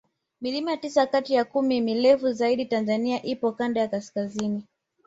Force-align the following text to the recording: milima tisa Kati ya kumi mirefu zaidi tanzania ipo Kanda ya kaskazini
milima 0.41 0.77
tisa 0.77 1.05
Kati 1.07 1.33
ya 1.33 1.45
kumi 1.45 1.81
mirefu 1.81 2.31
zaidi 2.33 2.65
tanzania 2.65 3.23
ipo 3.23 3.51
Kanda 3.51 3.81
ya 3.81 3.87
kaskazini 3.87 4.63